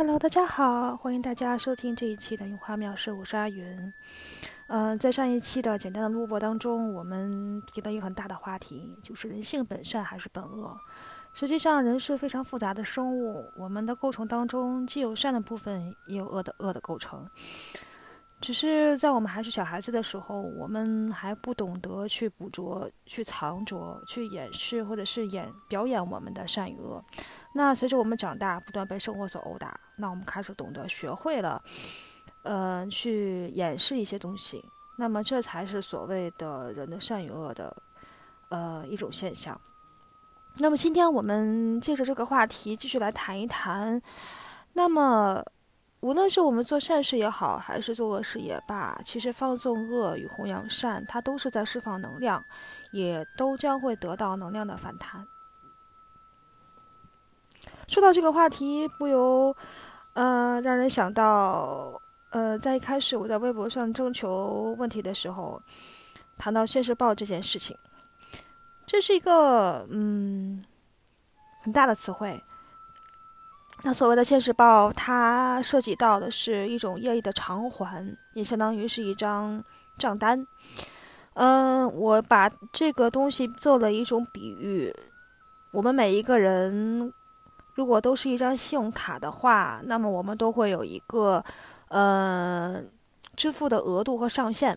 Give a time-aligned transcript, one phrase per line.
[0.00, 3.92] Hello，大家好，欢迎大家收听这一期的《樱花妙事》，我是阿云。
[4.68, 10.74] 嗯，在上一期的简单的录播当中，我们提到一个很大的话题，就是人性本善还是本恶。
[11.34, 17.28] 实际上，人是非常复杂的生物，我们的构成当中既有善的部分，也有恶的恶的构成。
[18.40, 27.04] 只是在我们还是小孩子的时候，我们还不懂得去捕捉、去藏拙、去掩饰，或者是演表演我们的善与恶。
[27.54, 31.62] 那随着我们长大，不断被生活所殴打，那我们开始懂得学会了，
[32.42, 34.64] 呃，去掩饰一些东西。
[34.96, 37.76] 那么这才是所谓的人的善与恶的，
[38.48, 39.60] 呃，一种现象。
[40.56, 44.00] 那么今天我们借着这个话题继续来谈一谈，
[44.72, 45.44] 那么。
[46.00, 52.42] 无论是我们做善事也好，还是做恶事也罢，其实放纵恶与弘扬善，它都是在释放能量，
[52.90, 55.26] 也都将会得到能量的反弹。
[57.86, 59.54] 说到这个话题，不由，
[60.14, 65.60] 呃，让人想到，呃，在一开始我在微博上征求问题的时候，
[66.38, 67.76] 谈到现世报这件事情，
[68.86, 70.64] 这是一个嗯
[71.60, 72.42] 很大的词汇。
[73.82, 79.62] 那所谓的现世报，它涉及到的是一种业力的偿还，也相当于是一张
[79.98, 80.46] 账单。
[81.34, 84.94] 嗯，我把这个东西做了一种比喻。
[85.72, 87.12] 我们每一个人，
[87.74, 91.42] 如果都是一张信用卡的话，那么我们都会有一个，
[91.88, 92.82] 呃，
[93.34, 94.76] 支付的额度和上限。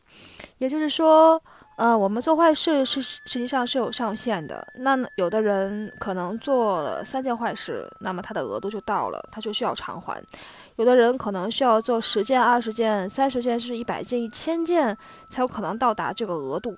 [0.59, 1.41] 也就是说。
[1.75, 4.65] 呃，我们做坏事是实际上是有上限的。
[4.75, 10.21] 那有的人可能做了三件坏事，那么他的额度就到了，他就需要偿还。
[10.75, 14.95] 有的人可能需要做十件、二十件、三十件，甚至一百件、一千件，
[15.29, 16.77] 才有可能到达这个额度。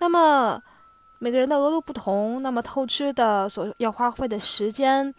[0.00, 0.60] 那么
[1.20, 5.14] 每个人的额度不同，那么透支的所要花费的时间。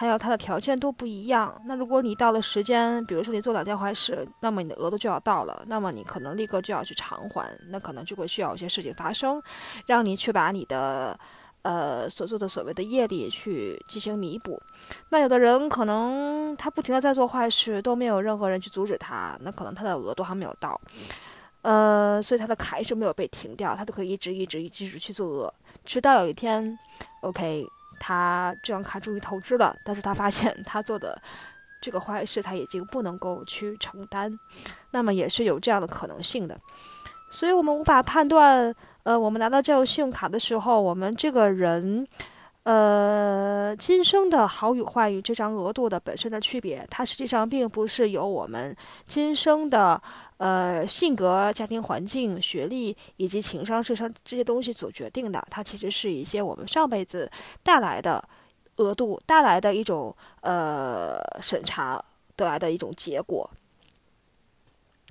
[0.00, 1.60] 还有它的条件都不一样。
[1.66, 9.42] 那如果你到了时间，比如说你做两件坏事，那么你的额度就要到了，那么你可能立刻就要去偿还，那可能就会需要一些事情发生，
[9.84, 11.20] 让你去把你的
[11.60, 14.58] 呃所做的所谓的业力去进行弥补。
[15.10, 20.80] 那有的人可能他不停的在做坏事，都没有任何人去阻止他，那可能他的额度还没有到，
[21.60, 26.78] 呃，所以他的卡一直没有被停掉，他都可以一直一直一直去做恶，直到有一天
[27.20, 27.66] ，OK。
[28.00, 31.16] 他这张卡终于透支了，但是他发现他做的
[31.80, 34.36] 这个坏事他已经不能够去承担，
[34.90, 36.58] 那么也是有这样的可能性的，
[37.30, 38.74] 所以我们无法判断，
[39.04, 42.04] 呃，我们拿到这张信用卡的时候，我们这个人。
[42.62, 48.76] 呃，今生的好与坏与这张额度的本身的区别，它实际上并不是由我们
[49.06, 50.00] 今生的
[50.36, 55.42] 呃性格、家庭环境、学历以及情商、智商这些东西所决定的。
[55.50, 57.28] 它其实是一些我们上辈子
[57.62, 58.22] 带来的
[58.76, 62.02] 额度带来的一种呃审查
[62.36, 63.48] 得来的一种结果。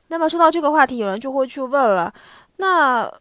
[0.07, 2.13] 那么说到这个话题，有人就会去问了：
[2.57, 3.11] 那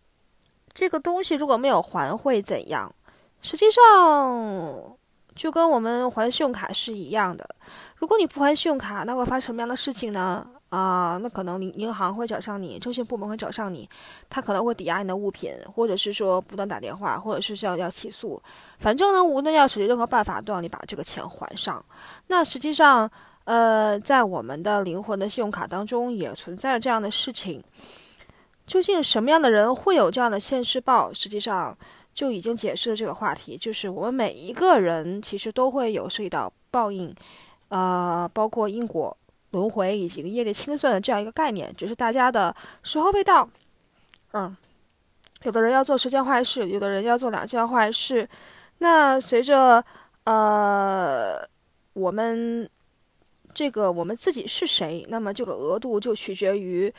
[0.75, 2.95] 这个东西如果没有还会怎样？
[3.41, 4.97] 实际上，
[5.35, 7.49] 就跟我们还信用卡是一样的。
[7.97, 10.47] 如果你不还信用卡，那会发生什么样的事情呢？
[10.71, 13.89] 啊，那可能银银行会找上你，征信部门会找上你，
[14.29, 18.43] 他可能会抵押你的物品，或者是说不断打电话，或者是要要起诉。
[18.79, 21.83] 反正呢，无论要使任何办法，都要你把这个钱还上。
[22.27, 23.11] 那实际上，
[23.45, 27.65] 呃，在我们的灵魂的信用卡当中，也存在这样的事情。
[28.67, 31.13] 究竟什么样的人会有这样的现世报？
[31.13, 31.77] 实际上。
[32.19, 37.15] 就已经解释了这个话题，就是我们每一个人其实都会有涉及到报应，
[37.69, 39.17] 呃，包括因果
[39.53, 43.49] 轮回以及业力清算的这样一个概念，只是大家的时候未到。
[44.33, 44.57] 嗯，
[45.45, 48.29] 有的人要做十件坏事，有的人要做两件坏事，
[48.79, 49.85] 那随着
[50.25, 51.39] 呃
[51.93, 52.69] 我们
[53.55, 56.93] 这个我们自己是谁，那么这个额度就取决于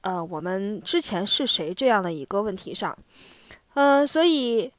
[0.00, 2.96] 呃我们之前是谁这样的一个问题上。
[3.74, 4.70] 嗯，所以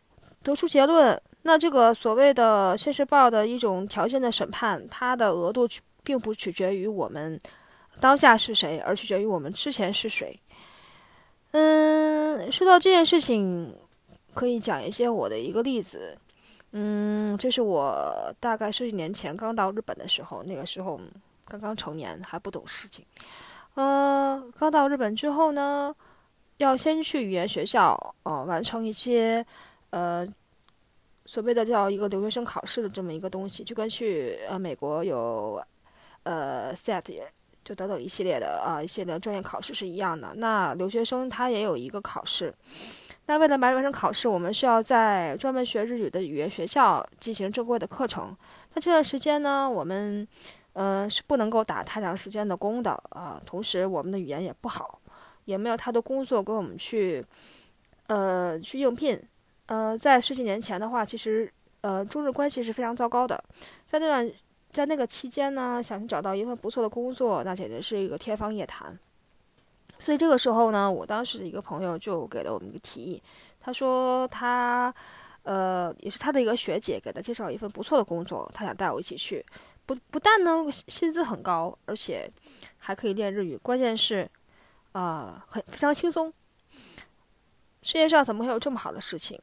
[0.43, 5.67] 得出结论，那这个所谓的现世报的一种条件的审判，它的额度
[6.03, 7.39] 并不取决于我们
[7.99, 10.39] 当下是谁，而取决于我们之前是谁。
[11.51, 13.75] 嗯，说到这件事情，
[14.33, 16.17] 可以讲一些我的一个例子。
[16.71, 20.99] 嗯，这是我大概十几年前刚到日本的时候，那个时候
[21.45, 23.05] 刚刚成年，还不懂事情。
[23.75, 25.93] 呃，刚到日本之后呢？
[26.63, 29.45] 要先去语言学校，呃，完成一些，
[29.92, 30.27] 呃，
[31.25, 35.62] 所谓的叫一个留学生考试的这么一个东西，就跟去呃美国有，
[36.24, 37.21] 呃，SAT，
[37.63, 40.33] 就等等一系列的啊一系列专业考试是一样的。
[40.36, 42.54] 那留学生他也有一个考试，
[43.25, 48.36] 那为了完成考试，我们需要在专门学日语的语言学校进行正规的课程。
[48.74, 50.27] 那这段时间呢，我们，
[50.74, 53.42] 嗯，是不能够打太长时间的工的啊。
[53.45, 55.00] 同时，我们的语言也不好，
[55.45, 57.25] 也没有太多工作给我们去，
[58.07, 59.21] 呃，去应聘。
[59.67, 61.51] 呃，在十几年前的话，其实
[61.81, 63.41] 呃，中日关系是非常糟糕的。
[63.85, 64.31] 在那段
[64.69, 68.97] 在那个期间呢，想找到一份不错的工作，那简直是一个天方夜谭。
[69.97, 73.23] 所以这个时候呢，我当时的一个朋友就给了我们一个提议，
[73.61, 74.93] 他说他，
[75.43, 79.45] 呃，也是他的一个学姐给他介绍一份不错的工作，他想带我一起去。
[79.85, 82.29] 不不但呢薪资很高，而且
[82.77, 84.29] 还可以练日语，关键是，
[84.93, 86.33] 啊，很非常轻松。
[87.81, 89.39] 世界上怎么会有这么好的事情？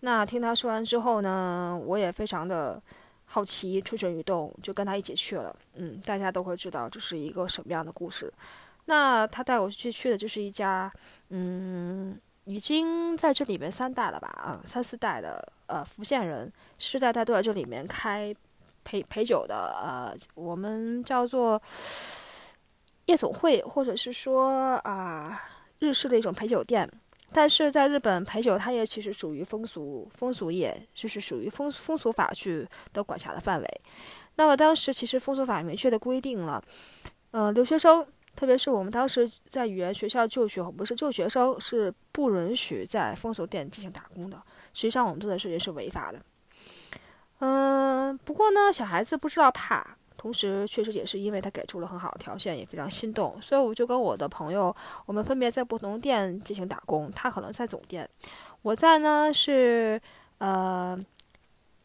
[0.00, 2.82] 那听他说完之后呢，我也非常的
[3.26, 5.54] 好奇，蠢蠢欲动，就跟他一起去了。
[5.74, 8.32] 嗯，大家都会知道这是一个什么样的故事。
[8.86, 10.92] 那他带我去去的就是一家，
[11.30, 14.28] 嗯，已经在这里面三代了吧？
[14.28, 18.34] 啊，三四代的呃福建人，世世代代都在这里面开。
[18.86, 21.58] 陪陪酒的，呃，我们叫做
[23.06, 25.42] 夜总会，或者是说啊
[25.80, 26.90] 日式的一种陪酒店。
[27.32, 33.80] 但是在日本陪酒，它也其实属于风俗风俗业，就是属于风风俗法去的管辖的范围。
[34.36, 36.62] 那么当时其实风俗法明确的规定了，
[37.32, 38.06] 呃，留学生，
[38.36, 44.40] 特别是我们当时在语言学校就学，不是就学生，是不允许在风俗店进行打工的。
[44.72, 46.20] 实际上，我们做的事情是违法的。
[47.40, 54.74] 嗯，不过呢，小孩子不知道怕，同时确实也是因为他给出了很好的条件，也非常心动，所以我就跟我的朋友，
[55.04, 57.12] 我们分别在不同店进行打工。
[57.12, 58.08] 他可能在总店，
[58.62, 60.00] 我在呢是
[60.38, 60.98] 呃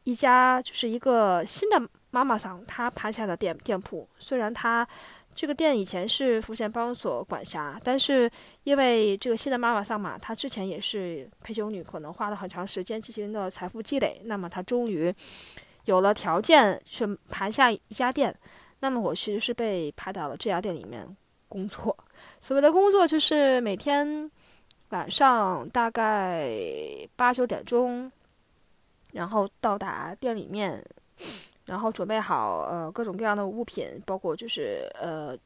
[0.06, 1.82] 一家就是一个新的
[2.12, 4.88] 妈妈桑他盘下的店店铺，虽然他。
[5.36, 8.30] 这个店以前是福建帮所管辖，但是
[8.64, 15.14] 因为这个新的妈妈桑马，她之前也是陪酒女，可能花了很长时间进行的财富积累，那么她终于
[15.90, 18.34] 有了条件去盘下一家店。
[18.80, 21.06] 那么我其实是被派到了这家店里面
[21.48, 21.98] 工作。
[22.40, 24.30] 所谓的工作就是每天
[24.90, 26.50] 晚上大概
[27.16, 28.10] 八九点钟，
[29.14, 30.84] 然后到达店里面。
[31.66, 35.38] 然后准备好呃各种各样的物品，包括就是呃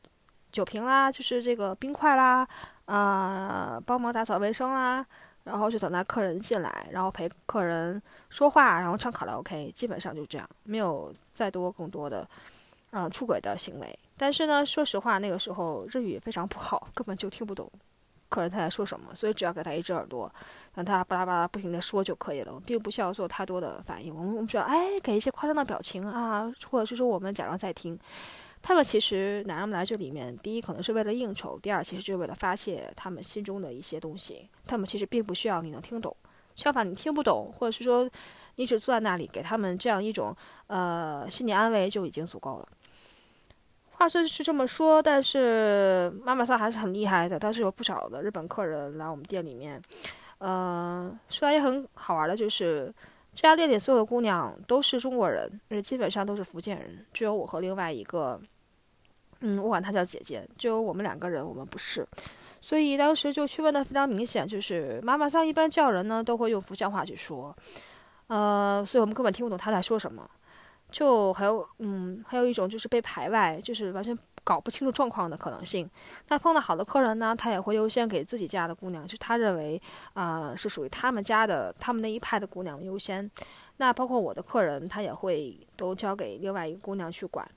[0.54, 2.48] 酒瓶啦，就是这个冰块啦，
[2.86, 5.06] 啊帮忙打扫卫生啦，
[5.44, 12.28] 然后就等待客人进来，然后陪客人说话，然后唱卡拉 OK，基本上就这样，没有再多更多的
[12.92, 14.00] 嗯出轨的行为。
[14.18, 17.70] 但是呢，说实话，那个时候日语非常不好，根本就听不懂
[18.30, 20.32] 客人他在说什么，所以只要给他一只耳朵。
[20.76, 24.12] 让他巴拉巴拉不停的说就可以了，并不需要做太多的反应。
[24.12, 28.00] 我们我们只要哎给一些夸张的表情啊，或者是说我们假装在听。
[28.64, 34.50] 他们其实男人们来这里面，第一可能是为了应酬，第二其实就是为了发泄他们心中的一些东西。
[34.66, 36.16] 他们其实并不需要你能听懂，
[36.56, 38.10] 相反你听不懂，或者是说
[38.56, 40.34] 你只坐在那里给他们这样一种
[40.68, 42.68] 呃心理安慰就已经足够了。
[43.92, 49.82] 话虽是这么说，但是妈妈桑还是很厉害的，但是有不少的日本客人来我们店里面。
[50.40, 52.94] 嗯，说来也很好玩的，就是
[53.34, 58.40] 这家店里所有的姑娘都是中国人，而且基本上都是福建人，只有我和另外一个，
[59.44, 62.08] 嗯，我管她叫姐姐，就我们两个人，我们不是，
[62.60, 67.56] 所以当时就区分的非常明显，就是妈妈桑一般叫人呢都会用福建话去说，
[68.28, 70.28] 呃，所以我们根本听不懂她在说什么。
[70.92, 75.90] 就还有，嗯，还有一种就是被排外，就是完全搞不清楚状况的可能性。
[76.28, 79.82] 那碰到好的客人呢，他也会优先给自己家的姑娘，就他认为
[80.14, 83.28] 啊是属于他们家的、他们那一派的姑娘优先。
[83.78, 87.50] 那包括我的客人，他也会都交给另外一个姑娘去管。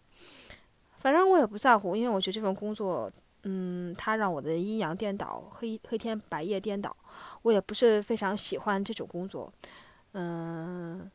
[0.99, 3.11] 反正我也不在乎，因为我觉得这份工作，
[3.45, 6.95] 嗯，它让我的阴阳颠倒，黑黑天白夜颠倒。
[7.43, 9.53] 我也不是非常喜欢这种工作，
[10.13, 11.11] 嗯，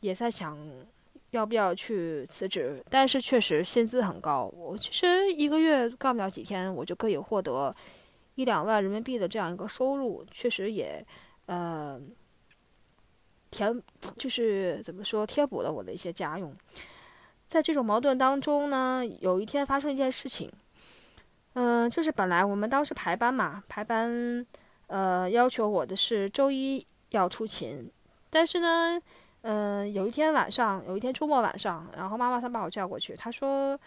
[0.00, 0.58] 也在想。
[1.30, 2.82] 要不要去辞职？
[2.88, 7.74] 但是确实薪资很高，我其实一个月干不了几天，我就可以获得
[8.36, 11.04] 一两万人民币的这样一个收入，确实也，
[11.46, 12.00] 呃，
[13.50, 13.82] 填
[14.16, 16.54] 就是怎么说贴补了我的一些家用。
[17.46, 20.50] 在这种矛盾当中呢，有一天发生一件事情，
[21.54, 24.44] 嗯，就是本来我们当时排班嘛，排班，
[24.88, 27.90] 呃，要求我的是周一要出勤，
[28.30, 29.00] 但是呢。
[29.48, 33.78] 嗯，有一天晚上，有一天周末晚上，然后妈妈她把我叫过去，她说：“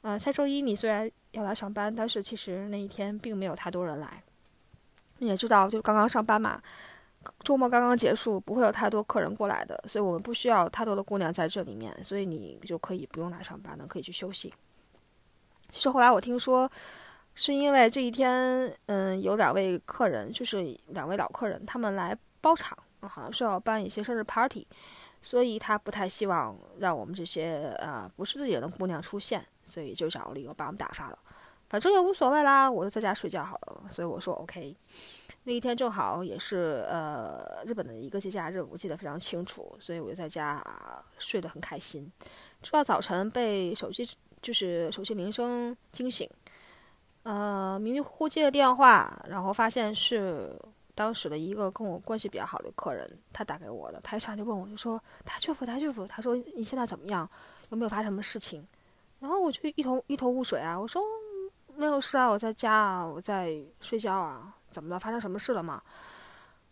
[0.00, 4.22] 嗯，下周一你虽然要来上班，但是其实那一天并没有太多人来。
[5.18, 6.58] 你也知道，就刚刚上班嘛，
[7.40, 14.52] 周末刚刚结束，不会有太多客人过来的，所以我们不需要太多的姑娘在这里面，所以你就可以不用来上班了，可以去休息。
[15.70, 16.70] 其实后来我听说，
[17.34, 24.66] 是因为这一天，嗯，有两位客人，就是两位老客人，他们来包场，好像是要办一些生日 party。”
[25.24, 31.18] 所以他不太希望让我们这些啊不是自己人的姑娘出现，所以就找理由把我们打发了。
[31.68, 33.84] 反正也无所谓啦，我就在家睡觉好了。
[33.88, 34.76] 所以我说 OK。
[35.44, 40.64] 那一天正好也是呃日本的一个节假日，我记得非常清楚，所以我就在家
[41.18, 42.10] 睡得很开心。
[42.60, 44.08] 直到早晨被手机
[44.40, 46.30] 就是手机铃声惊醒，
[47.24, 50.56] 呃迷迷糊糊接了电话，然后发现是
[50.94, 57.28] 当时的一个跟我关系比较好的客人，他打给我的，他一上就问我就说他舅父他舅父，他说你现在怎么样，
[57.70, 58.64] 有没有发生什么事情？
[59.18, 61.02] 然后我就一头一头雾水啊，我说
[61.74, 64.54] 没有事啊，我在家啊，我在睡觉啊。
[64.72, 64.98] 怎么了？
[64.98, 65.82] 发生什么事了吗？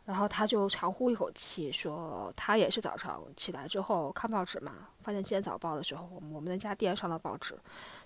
[0.06, 7.56] 然后他就长呼一口气，说他也是早上起来之后看报纸嘛，发现今天早报的时候，我们我们那家店上了报纸，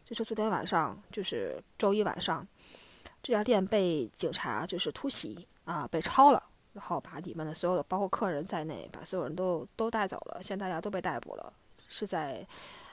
[0.04, 2.46] 就是昨天晚上就是周一晚上，
[3.22, 6.42] 这家店被警察就是突袭啊，被抄了，
[6.74, 11.50] 然后把里面的所有的包括客人在内，把所有人都都带走了，现在大家都被逮捕了，
[11.88, 12.46] 是在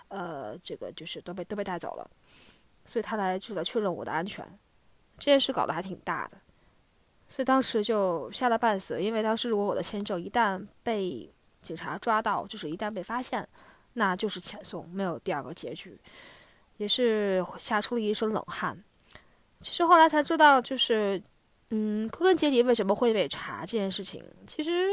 [0.07, 2.09] 呃这个就是都被都被带走了，
[2.85, 4.45] 所以他来就来确认我的安全，
[5.17, 6.37] 这件事搞得还挺大的。
[7.33, 13.47] 所以当时就吓得半死，因为当时如果我的签证一旦被警察抓到，就是一旦被发现，
[13.93, 15.97] 那就是遣送，没有第二个结局，
[16.75, 18.77] 也是吓出了一身冷汗。
[19.61, 21.23] 其实后来才知道，就是
[21.69, 24.89] 嗯，归根结底为什么会被查这件事情，其实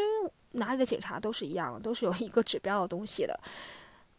[0.52, 3.36] 哪里的警察都是一样，都是有一个指标的东西的。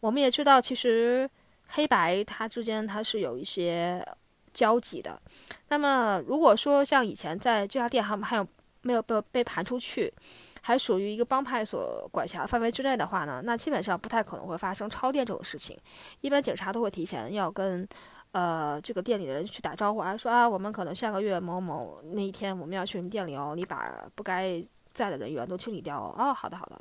[0.02, 1.30] 我们也知道，其实
[1.68, 4.06] 黑白它之间它是有一些。
[4.54, 5.22] 交集的，
[5.70, 8.48] 那么如果说像以前在这家店还还有
[8.82, 10.14] 没有被被盘出去，
[10.62, 15.78] 还属于一个帮派所管辖范围之内的话呢，那基本上不太可能会发生抄店这种事情。
[16.22, 17.88] 一般警察都会提前要跟
[18.32, 26.16] 呃这个店里的人去打招呼啊，说啊我们可能下个月某某那一天我们要去你店里哦，你把不该在的人员都清理掉哦。
[26.18, 26.80] 哦，好的好的，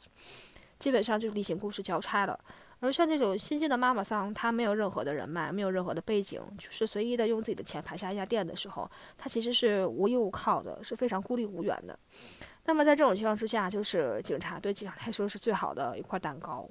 [0.78, 2.38] 基本上就是例行公事交差了。
[2.80, 11.98] 而像这种新进的妈妈桑，她没有任何的人脉，没有任何的背景，就是随意的用自己的钱盘下一家店的时候，她其实是无依无靠的，是非常孤立无援的。
[12.66, 16.68] 那么在这种情况之下，就是警察对警察来说是最好的一块蛋糕，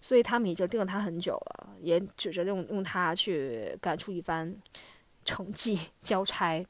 [0.00, 4.54] 所以他们已经盯了他很久了，也指着用用他去干出一番
[5.24, 6.64] 成绩 交差。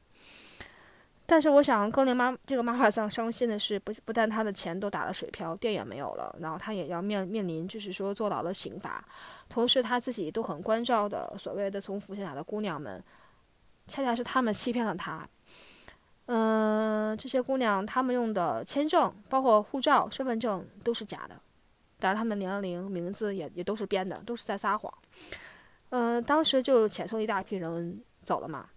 [1.31, 9.01] 但是我想，更令妈这个妈妈桑伤心的是，不不但她的钱都打了水漂，店也没有了，然后她也要面面临就是说坐牢的刑罚，
[9.47, 13.01] 同时她自己都很关照的所谓的从福建来的姑娘们，
[13.87, 15.25] 恰恰是他们欺骗了她。
[16.25, 21.41] 嗯，这些姑娘她们用的签证，包括护照、身份证都是假的，
[21.97, 24.93] 但是她们年龄、名字也也都是编的，都是在撒谎。
[25.91, 28.67] 嗯，当时就遣送一大批人走了嘛。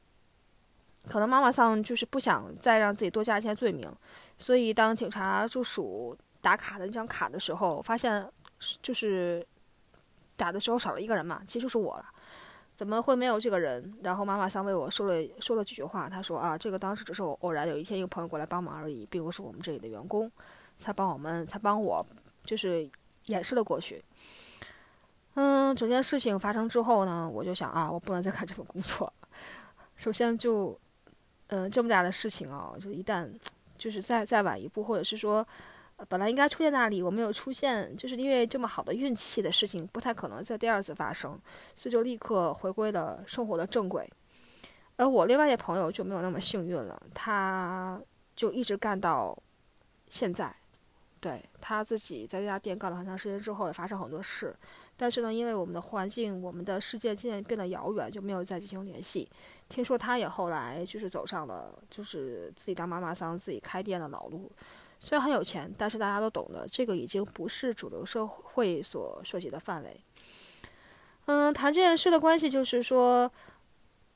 [1.06, 3.90] 可能妈妈桑就是不想再让自己多加一些罪名，
[4.38, 8.26] 所以当警察就数打卡的那张卡的时候，发现
[8.80, 9.46] 就是
[10.36, 12.06] 打的时候少了一个人嘛，其实就是我了。
[12.74, 13.94] 怎么会没有这个人？
[14.02, 20.30] 然后妈妈桑为我说了说了几句话，他说啊，这个当时只是我偶然有一天一个朋友过来帮忙而已，并不是我们这里的员工，
[20.76, 22.04] 才帮我们才帮我
[22.44, 22.90] 就是
[23.26, 24.02] 掩饰了过去。
[25.34, 29.12] 嗯，整件事情发生之后呢，我就想啊，我不能再干这份工作。
[29.94, 30.76] 首先就。
[31.48, 33.28] 嗯，这么大的事情哦，就一旦
[33.76, 35.46] 就是再再晚一步，或者是说
[36.08, 41.38] 本来应该出现那里，我没有出现，就是因为这么好的运气的事情不太可能在第二次发生，
[41.74, 44.10] 所以就立刻回归了生活的正轨。
[44.96, 48.00] 而我另外一朋友就没有那么幸运了，他
[48.34, 49.36] 就一直干到
[50.08, 50.54] 现在。
[51.20, 54.54] 对他自己在这家店干了很长时间之后，也发生很多事，
[54.96, 59.28] 但是呢，因为我们的环境、我们的世界渐渐变得遥远，就没有再进行联系。
[59.68, 64.50] 听说他也后来就是走上了就是自己当妈妈桑、自己开店的老路。
[64.98, 70.00] 虽然很有钱，但是大家都懂得，这个已经不是主流社会所涉及的范围。
[71.26, 73.30] 嗯，谈这件事的关系就是说。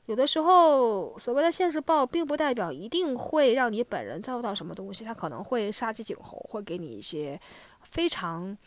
[0.05, 7.39] 有的时候，所谓的现实报并不代表一定会让你本人遭到什么东西，他可能会杀鸡儆猴，会给你一些
[7.83, 8.57] 非常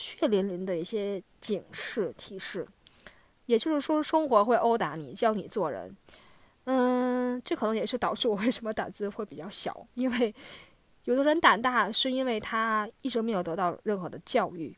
[0.00, 2.66] 血淋淋的一些警示提示。
[3.46, 5.94] 也就是说，生活会殴打你，教你做人。
[6.64, 10.34] 嗯，这可能也是导致我为什么胆子会比较小，因为
[11.04, 14.76] 有的人胆大是因为他一直没有得到任何的教育，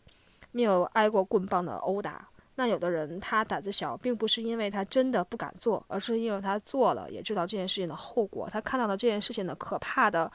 [0.52, 2.26] 没有挨过棍棒的殴打。
[2.54, 8.48] 那有的人他胆子小，并不是因为他真的不敢做，而是因为他做了，也知道这件事情的后果。
[8.50, 10.30] 他看到了这件事情的可怕的，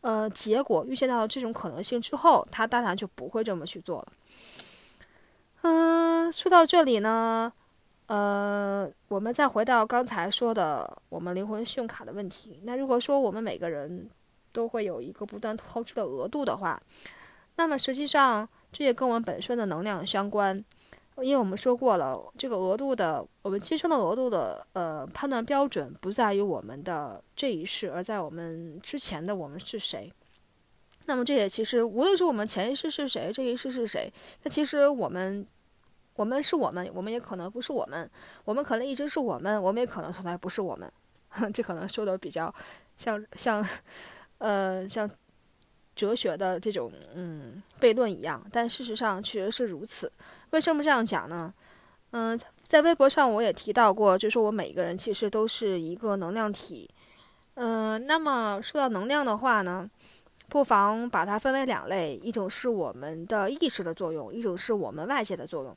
[0.00, 4.12] 呃，结果，预见到这种可能性之后，他当然就不会这么去做了。
[5.62, 7.52] 嗯，说到这里呢，
[8.06, 12.60] 呃，我们再回到刚才说的我们灵魂信用卡的问题。
[12.64, 14.08] 那如果说我们每个人
[14.52, 16.78] 都会有一个不断透支的额度的话，
[17.56, 18.48] 那么实际上。
[18.70, 20.62] 这也跟我们本身的能量相关。
[21.22, 30.12] 因为我们说过了，这个额度的我们今生的额度的呃判断标准不在于我们的这一世，而在我们之前的我们是谁。
[31.06, 35.46] 那么这也其实无论是我们前一世是谁，这一世是谁，那其实我们
[36.14, 38.08] 我们是我们，我们也可能不是我们，
[38.44, 40.92] 我们可能一直是我们，我们也可能从来不是我们。
[41.52, 42.54] 这可能说的比较
[42.96, 43.66] 像像
[44.38, 45.08] 呃像
[45.94, 50.10] 哲学的这种嗯悖论一样，但事实上确实是如此。
[50.50, 51.52] 为什么这样讲呢？
[52.10, 56.88] 嗯，在微博上我也提到过，就说我每一个人其实都是一个能量体。
[57.54, 59.88] 嗯，那么说到能量的话呢，
[60.48, 65.76] 不妨把它分为两类，一种是我们的意识的作用，一种是我们外界的作用。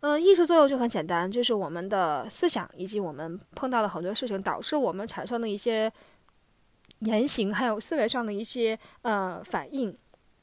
[0.00, 5.92] 嗯，意识作用就很简单，就是我们的思想以及我们碰到的很多事情导致我们产生的一些
[7.00, 9.94] 言行，还有思维上的一些呃反应，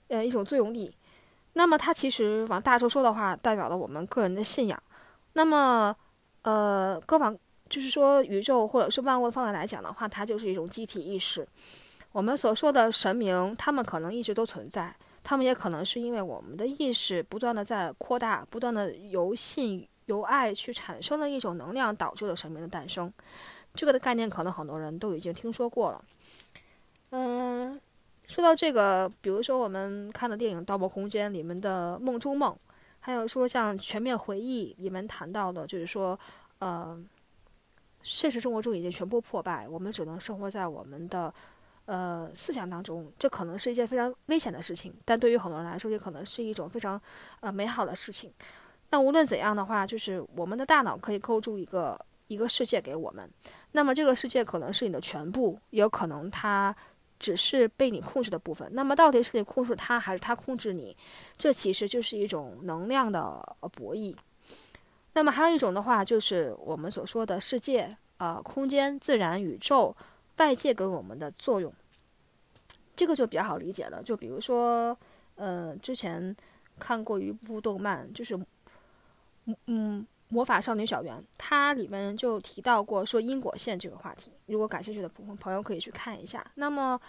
[0.09, 0.93] 呃一种作用力。
[1.59, 4.81] 那么它其实往大处说的话，代表了我们个人的信仰。
[5.33, 5.93] 那么，
[6.43, 7.37] 呃，各往
[7.67, 11.45] 就是说宇宙或者是万物的方面来讲的话，它就是一种集体意识。
[12.13, 23.11] 我们所说的神明，他们可能一直都存在，他们也可能是因为我们的意识不断的在扩大，不断的由信由爱去产生的一种能量，导致了神明的诞生。
[23.73, 26.01] 这个的概念可能很多人都已经听说过了。
[27.09, 27.81] 嗯。
[28.29, 32.55] 说到这个，比如说我们看的电影《盗梦空间》里面的梦中梦，
[32.99, 36.17] 还有说像《全面回忆》里面谈到的，就是说，
[36.59, 36.95] 呃，
[38.03, 41.33] 现实生活中已经全部破败，我们只能生活在我们的
[41.85, 43.11] 呃思想当中。
[43.17, 47.01] 这可能是一件非常危险的事情，但对于很多人来说，也可能是一种非常
[47.39, 48.31] 呃美好的事情。
[48.91, 53.27] 那无论怎样的话，就是我们的大脑可以构筑一个一个世界给我们，
[53.71, 56.75] 那么这个世界可能是你的全部，也有可能它。
[57.19, 60.95] 只是被你控制的部分，那么到底是你控制它，还是它控制你？
[61.37, 64.15] 这其实就是一种能量的博弈。
[65.13, 69.95] 那么还有一种的话，就是我们所说的世界、呃，空间、自然、宇宙、
[70.37, 71.73] 外界给我们的作用，
[72.95, 74.01] 这个就比较好理解了。
[74.01, 74.97] 就比如说，
[75.35, 76.33] 呃，之前
[76.79, 78.39] 看过一部动漫，就是，
[79.65, 80.07] 嗯。
[80.29, 84.31] 魔法少女小圆，它里面就提到过说因果线这个话题。
[84.45, 86.45] 如果感兴趣的朋朋友可以去看一下。
[86.55, 86.99] 那么，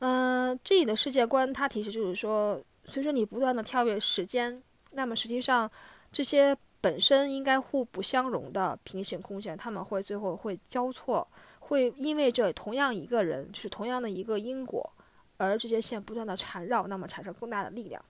[0.00, 5.70] 嗯，这里的世界观它其实就是说，随着你不断的跳跃时间，那么实际上
[6.12, 11.26] 这些本身应该互不相容的平行空间，他们会最后会交错，
[11.60, 14.92] 会因为这同样一个人，就是同样的一个因果，
[15.38, 18.04] 而这些线不断的缠绕，那么产生更大的力量。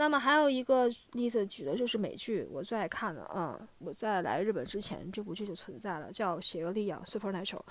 [0.00, 3.58] 那么还有一个例子举的就是美剧，我最爱看的啊！
[3.78, 7.62] 我在来日本之前，这部剧就存在了，叫《邪恶力量》（Supernatural），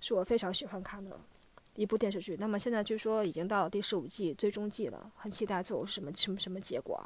[0.00, 1.16] 是我非常喜欢看的
[1.76, 2.36] 一部电视剧。
[2.40, 7.00] 那么现在据说已经到第十五季最终季了，很期待最后什么什么什么结果。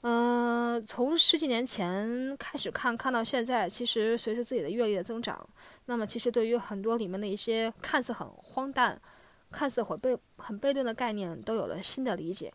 [0.00, 5.48] 嗯，从十几年前开始看，看到现在，其实随着自己的阅历的增长，
[5.84, 9.00] 那么其实对于很多里面的一些看似很荒诞。
[9.50, 12.52] 看似很悖很悖论的概念都有了新的理解。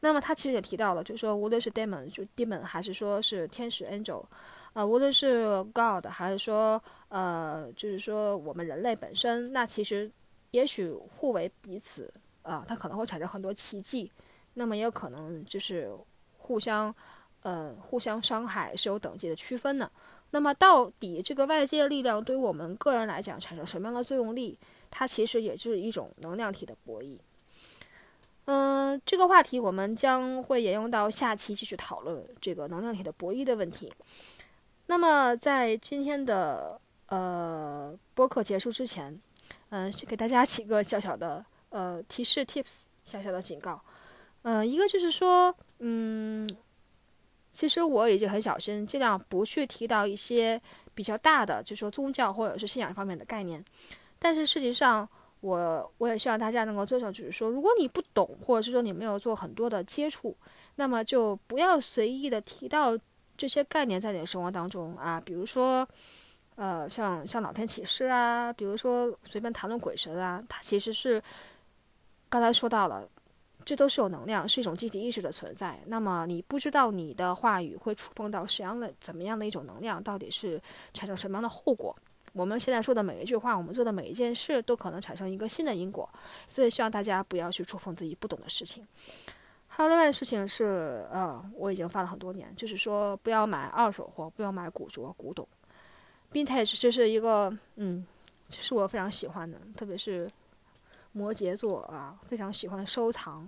[0.00, 4.24] 那么他其实也提到了，就是说无论是 demon 就 demon 还是说是天使 angel，
[4.72, 10.10] 呃，无论是 god 还是说呃，就是说我们人类本身，那其实
[10.50, 14.10] 也许互为彼此啊，它可能会产生很多奇迹。
[14.54, 15.90] 那么也有可能就是
[16.36, 16.94] 互相
[17.42, 19.90] 呃互相伤害，是有等级的区分的。
[20.30, 24.58] 那么到底这个外界力量对于我们个人来讲产生什么样的作用力？
[24.94, 27.18] 它其实也是一种能量体的博弈。
[28.44, 33.90] 嗯，这个话题我们将会沿用到下期继续讨论这个能量体的博弈的问题。
[34.86, 39.18] 那么在今天的呃播客结束之前，
[39.70, 43.80] 嗯，给大家几个小小的呃提示 tips，小小的警告。
[44.42, 46.46] 嗯，一个就是说，嗯，
[47.52, 50.60] 其实我已经很小心，尽量不去提到一些
[50.94, 53.64] 比较大的，就说宗教或者是信仰方面的概念。
[54.22, 55.06] 但是实际上，
[55.40, 60.36] 我我也希望大家能够遵守，就是说，如果你不懂，或者是说你没有做很多的接触，
[60.76, 62.96] 那么就不要随意的提到
[63.36, 65.20] 这些概念在你的生活当中啊。
[65.20, 65.84] 比如说，
[66.54, 71.20] 呃，像像老天启示啊，比如说随便谈论鬼神啊，它其实是
[72.28, 73.04] 刚才说到了，
[73.64, 75.80] 这都是有能量，是一种集体意识的存在。
[75.86, 80.62] 那么你不知道你的话语会触碰到什么样的怎么样的一种能量，到底是
[80.94, 81.96] 产生什么样的后果？
[82.32, 86.08] 我们现在说的每一句话，我们做的每一件事，都可能产生一个新的因果，
[86.48, 88.86] 所以希望大家不要去触碰自己不懂的事情。
[89.68, 95.46] 还有另外的事情是，呃，我已经发了很多年，就是说不要买二手货，不要买古着、古董。
[96.32, 98.06] Vintage 这是一个，嗯，
[98.48, 100.30] 是我非常喜欢的，特别是
[101.12, 103.46] 摩羯座啊，非常喜欢收藏，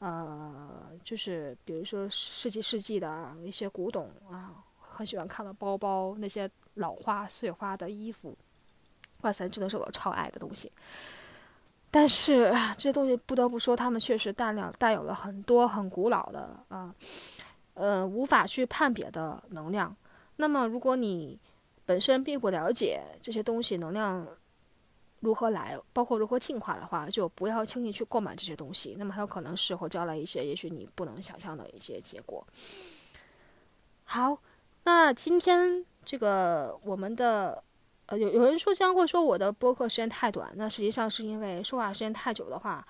[0.00, 4.63] 呃，就是比如说世纪世纪的一些古董啊，
[4.94, 8.36] 很喜欢看的包包，那些老花碎花的衣服，
[9.22, 10.70] 哇塞，真的是我超爱的东西。
[11.90, 16.94] 但是这些东西不得不说，他们确实带量带有了很多很古老的啊，
[17.74, 19.94] 呃，无法去判别的能量。
[20.36, 21.38] 那么，如果你
[21.84, 24.26] 本身并不了解这些东西能量
[25.20, 28.96] 如何来，包括如何进化的话，就不要轻易去购买这些东西。
[28.98, 32.44] 那么，很有可能是会招来一些也许你不能想象的一些结果。
[34.02, 34.36] 好，
[34.84, 37.62] 那今天这个我们的
[38.06, 42.86] 呃，有有人说将会说我的播客时间太短，那实际上是因为说话时间太久的话，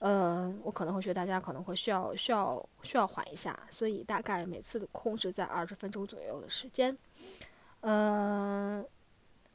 [0.00, 6.94] 呃，我可能会觉得大家可能会需要需要需要缓一下，所以大概每次控制在二十分钟左右的时间。
[7.80, 8.84] 嗯，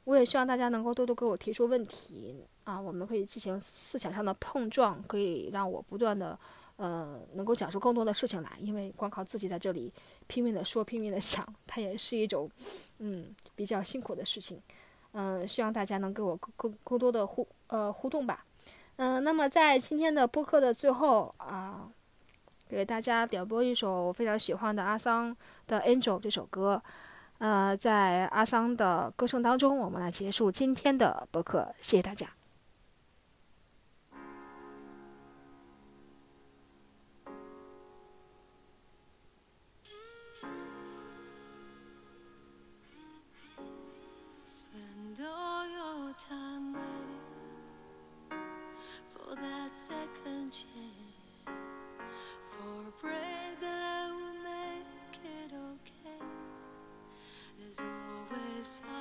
[0.06, 6.38] 我也希望大家能够多多给我提出问题啊，我们可以进行思想上的碰撞，可以让我不断的
[6.80, 8.50] 呃能够讲出更多的事情来。
[8.60, 9.94] 因为光靠自己在这里
[10.28, 12.50] 拼命的说、拼命的想，它也是一种
[12.98, 14.60] 嗯比较辛苦的事情。
[15.12, 18.46] 嗯，希望大家能给我更更更多的互呃互动吧。
[18.96, 21.89] 嗯，那么在今天的播客的最后啊，
[22.68, 25.36] 给大家点播一首我非常喜欢的阿桑
[25.68, 26.82] 的《Angel》这首歌。
[27.39, 32.38] 呃，在阿桑的歌声当中，我们来结束今天的播客，谢谢大家。
[46.28, 48.42] time waiting
[49.14, 51.46] for that second chance
[52.52, 56.26] for a break that will make it okay.
[57.58, 58.99] There's always.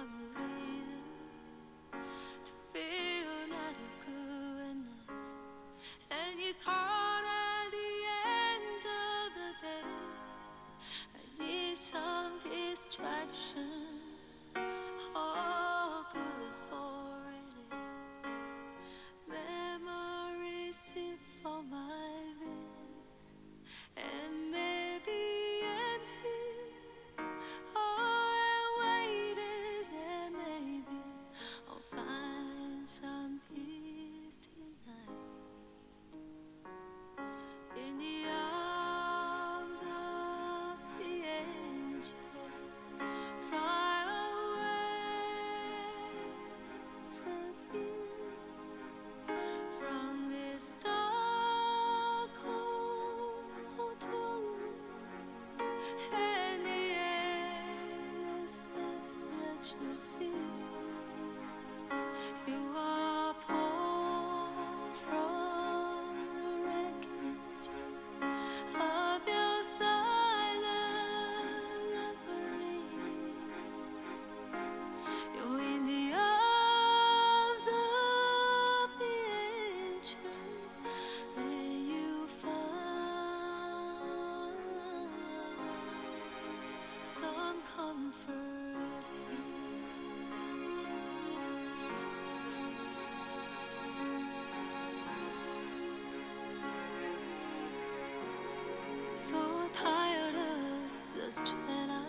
[99.19, 102.05] So tired of this Jedi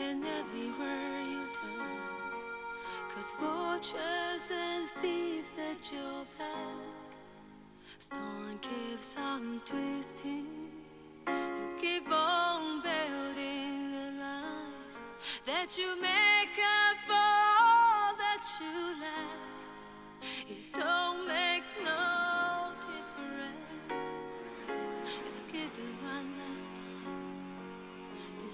[0.00, 1.98] And everywhere you turn.
[3.14, 7.04] Cause vultures and thieves at your back.
[7.98, 10.70] Storm keeps on twisting.
[11.26, 15.02] You keep on building the lies
[15.44, 17.27] That you make up for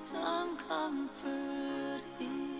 [0.00, 2.57] some comfort here.